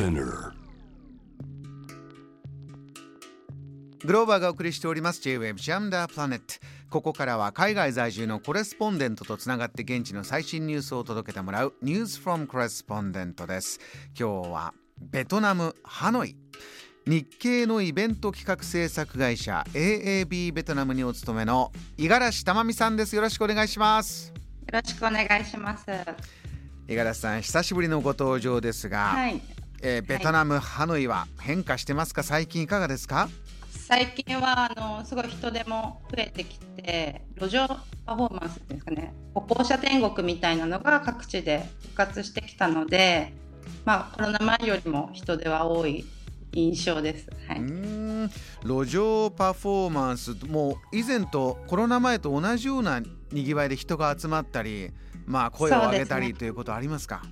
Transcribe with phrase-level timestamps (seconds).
[0.00, 0.52] Spinner.
[4.02, 5.20] グローバーがお送りしております。
[5.20, 6.40] J-Web Jam the Planet
[6.88, 13.78] ここからは海外在住のコレスポンデントとつながって現地の最新ニュースを届けてもらう News from Correspondent です。
[14.18, 16.34] 今日はベトナムハノイ。
[17.06, 23.14] 日系のイベント企画制作会社 AAB ベトナムにお勤めの五十嵐珠美さんです。
[23.14, 24.28] よろしくお願いします。
[24.28, 24.34] よ
[24.72, 25.84] ろしくお願いします。
[25.86, 29.59] 五十嵐さん久しぶりのご登場ですが、はい。
[29.82, 32.22] えーベトナム、ハノイは変化してますか？
[32.22, 33.28] 最近いかがですか？
[33.72, 37.66] 最近はあのすごい人手も増えてきて、路上
[38.04, 43.32] パフォーマンスですかね、歩行者天国みたいなのが各地で復活してきたので、
[43.84, 46.04] まあコロナ前よりも人手は多い
[46.52, 47.28] 印象です。
[47.48, 47.60] はい。
[47.60, 48.30] ん。
[48.62, 53.00] 路上パフォーマンスもう以前とコロナ前と同じような
[53.32, 54.90] にぎわいで人が集まったり
[55.24, 57.22] まあ声を上げたりということありますか？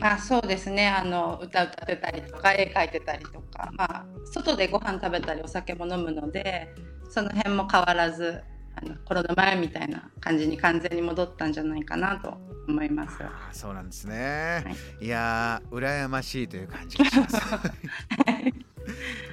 [0.00, 0.88] あ、そうですね。
[0.88, 6.74] あの歌歌ってたりとか絵描いてたりとか、まあ外でご飯食べたりお酒も飲むので、
[7.08, 8.42] その辺も変わらず。
[8.76, 13.18] あのコロナ前みたいな感じに完全に戻ったんじゃないかなと思います。
[13.22, 17.40] あーそうなんですね、、はいやー羨ましいという感じがします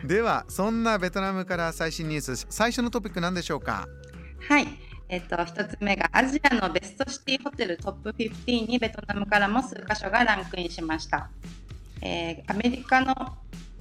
[0.06, 3.88] ではそんなベトナムから最新ニュース最初のトピック何でしょうか？
[4.48, 4.68] はい。
[5.12, 11.30] えっと、一つ目がアジアのベストシティホテルトップ15にベトナムからも数カ所がランクインしました。
[12.02, 13.14] えーアメリカの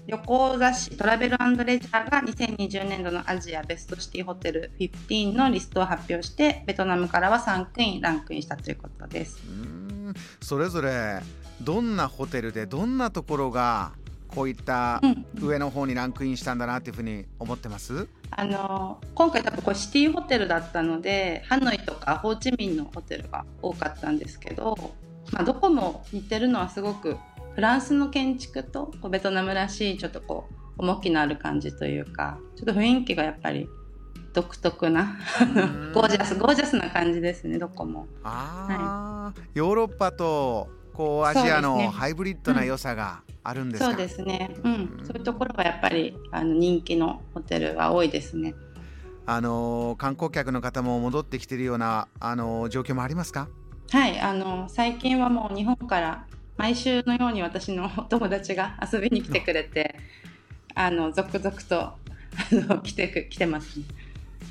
[0.08, 9.40] 旅行雑誌トラベルレジャーが2020年度のアジアベストシティホテル15のリストを発表して、ベトナムからは3クイーンランクインしたということです。
[9.48, 11.20] うんそれぞれ
[11.62, 13.92] どんなホテルでどんなところが
[14.34, 15.26] こういったうん。
[15.40, 18.08] 上の方にランクインしたんだなっていうふうに思ってます？
[18.30, 24.92] あの今回多分これシティホテルだったのでハノイとかホーチミンのホテルが多かったんですけど、
[25.32, 27.16] まあ、どこも似てるのはすごく
[27.54, 33.68] フランスの建築とこうベトナムらしいちょっとこう重きのある感じというかちょっと雰囲気がやっぱり
[34.32, 35.18] 独特なん。
[35.92, 38.06] ゴージャスゴージャスな感じですねどこも。
[38.22, 48.54] ああ、ヨーロッパとこうアジアのハイブリッドな良さがあるんですか、そうですね、うん、そういうところがやっぱりあの人気のホテルは多いですね。
[49.26, 53.48] あのー観光客の方も戻ってきてるようなあのー状況もありますか？
[53.90, 59.96] はい、あの最近はもう日本から毎週のように私のお友達が遊びに来てくれて、
[60.74, 61.96] あの続々とあ
[62.50, 63.84] の来てく来てます、ね。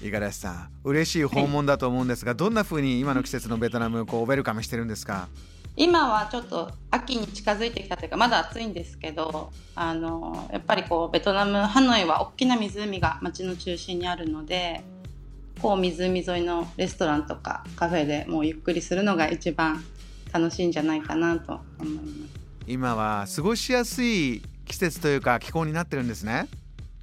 [0.02, 5.28] 五十嵐さん嬉しい訪問だと思うんですが、どんな風に今の季節のベトナムこうウェルカムしてるんですか？
[5.80, 14.84] 今はちょっと秋に近づいてきたというかまだ暑いんですけど、あのやっぱりこうベトナムハノイは大きな湖が街の中心にあるので、
[15.62, 19.82] こう湖沿いのレストランとかカフェでもうゆっくりするのが一番
[20.34, 22.10] 楽しいんじゃないかなと思います。
[22.68, 26.50] 今は過ごしやすい季節というか気候になってるんですね？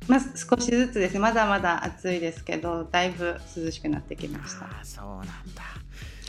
[0.07, 1.15] まあ、少しずつです。
[1.15, 4.69] ねまだまだ暑いですけどだいぶ涼しくなってきました。
[4.85, 5.63] そうなんだ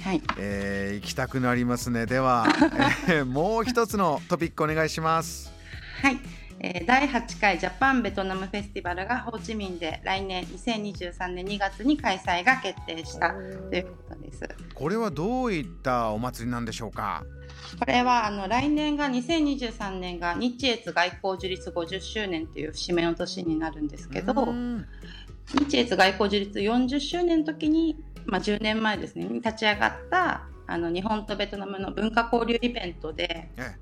[0.02, 0.22] はい。
[0.38, 2.06] えー行きたくなりますね。
[2.06, 2.46] では、
[3.10, 5.52] えーもう一つのトピックお願いします。
[6.02, 6.20] はい、
[6.60, 13.42] えー第8回ジャパンベトナムフェスティバルがホーチミンで来年2023年2月に開催が決定したと
[13.76, 14.48] いうことです。
[14.74, 17.24] これはどういったお祭りなんでしょうか？
[17.80, 24.34] これはあの来年が2023年が日越外交樹立50周年という節目の年になるんですけど、
[25.70, 27.98] 日越外交樹立40周年の時に、
[28.28, 33.76] まあ、10年前ですねに立ち上がったあの日本とベトナムの文化交流イベントで、え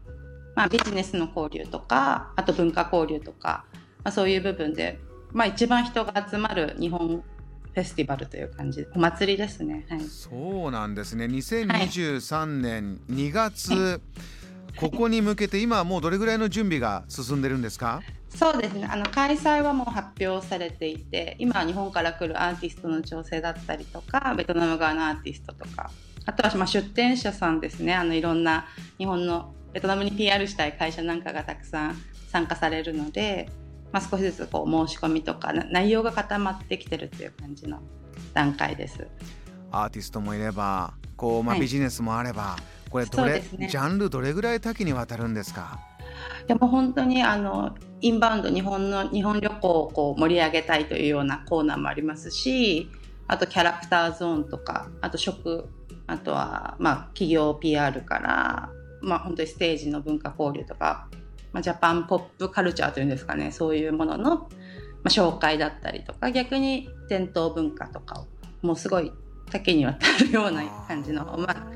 [0.56, 5.00] まあ、ビジネスの交流とかあと文化交流とか、まあ、そういう部分で、
[5.34, 7.24] まあ、一番人が集まる日本
[7.74, 9.86] フェスティバルという感じお祭りですね。
[9.90, 10.02] はい。
[10.02, 11.26] そうなんですね。
[11.26, 14.00] 2023年2月、
[14.78, 18.02] ここに向けて今はもうどれぐらいの準備が進んでるんですか？
[18.30, 18.88] そうですね。
[18.90, 25.90] あの開催はもう発表されていて今は日本から来るアーティストの調整だったりとかベトナム側のアーティストとか
[26.26, 27.94] あとはまあ出展者さんですね。
[27.94, 28.66] あのいろんな
[28.98, 31.98] 日本のベトナムに PR したい会社なんかがたくさん
[32.28, 33.50] 参加されるので、
[33.92, 37.80] まあ、少しずつこう申し込みとかな内容が固まってきてるっていう感じの
[38.34, 39.08] 段階です。
[39.72, 41.62] アーティストもいればこう、まあ、はい。
[41.62, 42.58] ビジネスもあれば、
[42.90, 43.68] これどれ、ね。
[43.70, 45.80] ジャンルどれぐらい多岐にわたるんですか？
[46.48, 52.90] でも本当にあのインバウンド日本の日本旅行をこう盛り上げたいというようなコーナーもありますし
[53.28, 55.68] あとキャラクターゾーンとかあと食
[56.08, 58.70] あとはまあ企業 PR から
[59.02, 61.08] まあ本当にステージの文化交流とか、
[61.52, 64.50] まあ、ジャパンポップカルチャーというんですかねそういうものの、ま
[65.06, 68.28] あ、紹介だったりとか逆に伝統文化とかを
[68.62, 69.12] もうすごい
[69.52, 71.68] 多岐にわたるような感じの、まあ、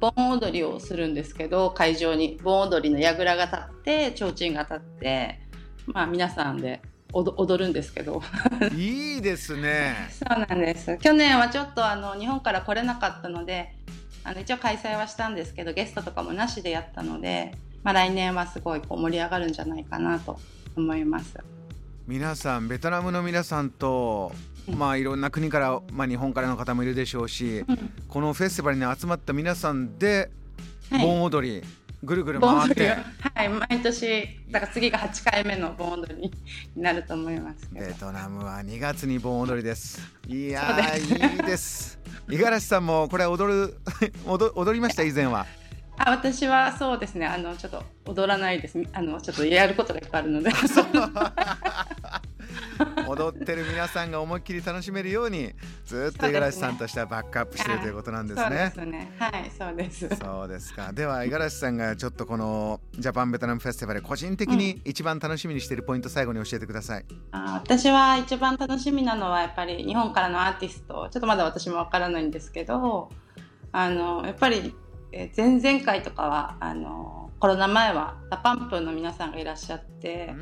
[0.00, 2.38] 盆踊りをするんですけど会場に。
[2.42, 5.40] 盆踊りの櫓が立って提灯が立って
[5.86, 6.82] まあ皆さんで
[7.12, 8.22] 踊るんですけど。
[8.76, 9.94] いいですね。
[10.10, 10.98] そうなんです。
[10.98, 13.74] 去年はちょっとあの日本から来れなかったので
[14.24, 17.52] あの一応開催はしたんですけどゲストとかもなしでやったので、
[17.82, 20.38] まあ、来年はすごいこう盛り上がるんじゃないかなと
[20.76, 21.38] 思います。
[22.06, 24.32] 皆さんベトナムの皆さんと
[24.74, 30.30] まあいろんな国から、まあ、日本からの方もいるでしょうし、うん、このフェスティバルに集まった皆さんで
[30.90, 31.64] 盆踊り、はい
[32.06, 32.88] ぐるぐる回って。
[33.34, 36.30] はい毎年だから次が8回目の盆踊り
[36.74, 37.68] になると思います。
[37.72, 40.00] ベトナムは2月に盆踊りです。
[40.26, 41.98] いやいいです。
[42.28, 43.76] 五十嵐さんもこれ踊る
[44.26, 45.02] 踊踊りました？
[45.02, 45.46] 以前は。
[45.98, 47.26] あ私はそうですね。
[47.26, 48.78] あのちょっと踊らないです。
[48.92, 50.50] あのちょっとやることがいっぱいあるので
[53.16, 55.52] 踊ってる皆さんが思いっきり楽しめるように
[55.86, 58.72] ずっと五十嵐さんとしてはバックアップしてるということなんですね。
[58.74, 59.12] そうですね。
[59.18, 60.08] はい、そうです。
[60.16, 60.92] そうですか。
[60.92, 67.04] では五十嵐さんがちょっとこのジャパンベトナムフェスティバル個人的に一番楽しみにしているポイント、最後に教えてください。
[67.32, 73.10] あ私は一番楽しみなのはやっぱり日本からのアーティストちょっとまだ私もわからないんですけど
[73.72, 74.74] あのやっぱり
[75.36, 80.34] 前々回とかはあのコロナ前は DA PUMP の皆さんがいらっしゃって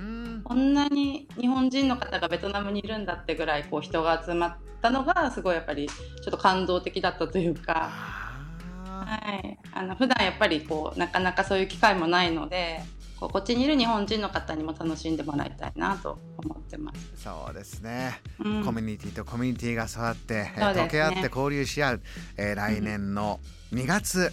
[0.45, 7.91] こんなに日本人の方がベトナムにいるんだってぐらいこう人が集まったのがすごいやっぱりちょっと感動的だったというか、
[8.85, 12.83] はい、あの普段やっぱりこうなかなかそういう機会もないので
[13.19, 17.23] ここっちにいる日本人の方にも楽しんでもらいたいなと思ってます。
[17.23, 22.03] そうですね、うん、コミュニティとコミュニティが育って、ね、溶け合って交流し合う、
[22.37, 23.41] えー、来年の
[23.73, 24.31] 2月、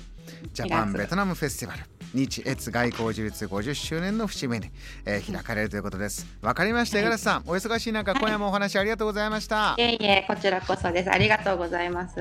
[0.54, 4.68] ジャパンベトナムフェスティバル日越外交樹立50周年の節目に、
[5.06, 6.28] えー、開かれるということです。
[6.42, 9.76] わかりました、五十嵐さん、お忙しい中、今夜もお話ありがとうございました。
[9.78, 11.12] いえいえ、こちらこそです。
[11.12, 12.20] ありがとうございます。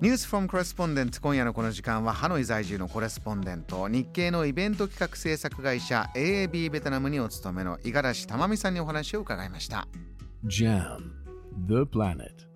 [0.00, 9.88] ニュースフォームコレスポンデント今夜のこの時間はハノイ在住のコレスポンデント日系のイベント企画制作会社 AAB ベトナムにお勤めの五十嵐珠美さんにお話を伺いました
[10.44, 11.00] JAM
[11.66, 12.47] The Planet